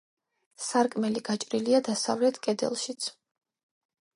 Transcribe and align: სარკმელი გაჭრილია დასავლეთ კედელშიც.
სარკმელი 0.67 1.21
გაჭრილია 1.27 1.81
დასავლეთ 1.89 2.41
კედელშიც. 2.47 3.11